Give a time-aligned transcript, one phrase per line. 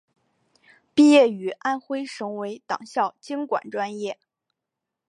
[0.95, 4.17] 毕业于安徽省委党校经管专业。